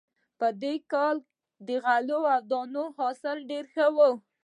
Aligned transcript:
په 0.39 0.47
دې 0.61 0.75
کال 0.91 1.15
کې 1.25 1.29
د 1.67 1.69
غلو 1.83 2.19
دانو 2.51 2.83
حاصل 2.97 3.37
ډېر 3.49 3.63
ښه 3.73 3.85
و 3.95 3.97